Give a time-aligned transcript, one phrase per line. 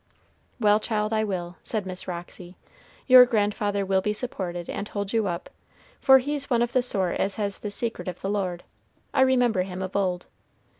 [0.59, 2.57] "Well, child, I will," said Miss Roxy.
[3.05, 5.47] "Your grandfather will be supported, and hold you up,
[5.99, 8.63] for he's one of the sort as has the secret of the Lord,
[9.13, 10.25] I remember him of old.